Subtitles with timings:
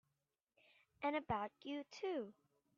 [1.03, 2.33] And about you too!